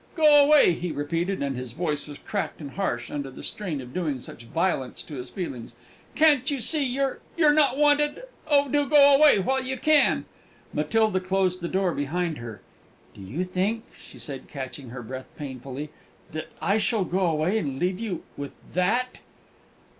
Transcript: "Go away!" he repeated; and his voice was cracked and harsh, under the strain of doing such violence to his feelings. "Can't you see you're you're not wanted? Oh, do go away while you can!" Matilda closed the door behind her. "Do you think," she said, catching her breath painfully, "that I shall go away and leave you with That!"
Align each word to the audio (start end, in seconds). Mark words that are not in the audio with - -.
"Go 0.15 0.43
away!" 0.43 0.71
he 0.73 0.91
repeated; 0.91 1.43
and 1.43 1.55
his 1.55 1.73
voice 1.73 2.07
was 2.07 2.17
cracked 2.17 2.59
and 2.59 2.71
harsh, 2.71 3.11
under 3.11 3.29
the 3.29 3.43
strain 3.43 3.79
of 3.81 3.93
doing 3.93 4.19
such 4.19 4.45
violence 4.45 5.03
to 5.03 5.13
his 5.13 5.29
feelings. 5.29 5.75
"Can't 6.15 6.49
you 6.49 6.59
see 6.59 6.83
you're 6.83 7.19
you're 7.37 7.53
not 7.53 7.77
wanted? 7.77 8.23
Oh, 8.47 8.67
do 8.67 8.89
go 8.89 9.13
away 9.13 9.37
while 9.37 9.61
you 9.63 9.77
can!" 9.77 10.25
Matilda 10.73 11.19
closed 11.19 11.61
the 11.61 11.67
door 11.67 11.93
behind 11.93 12.39
her. 12.39 12.61
"Do 13.13 13.21
you 13.21 13.43
think," 13.43 13.83
she 13.99 14.17
said, 14.17 14.47
catching 14.47 14.89
her 14.89 15.03
breath 15.03 15.27
painfully, 15.37 15.91
"that 16.31 16.47
I 16.59 16.79
shall 16.79 17.05
go 17.05 17.27
away 17.27 17.59
and 17.59 17.77
leave 17.77 17.99
you 17.99 18.23
with 18.35 18.53
That!" 18.73 19.19